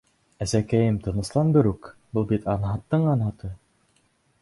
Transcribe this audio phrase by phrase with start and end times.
[0.45, 3.55] —Әсәкәйем, тыныслан берүк, был бит анһаттың-анһаты!